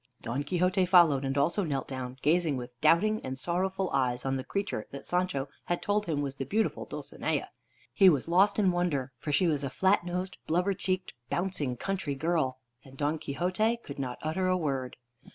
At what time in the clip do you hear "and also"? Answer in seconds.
1.23-1.63